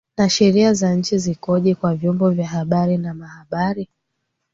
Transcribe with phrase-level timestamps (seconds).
[0.17, 3.89] na sheria za nchi zikoje kwa vyombo vya habari na wanahabari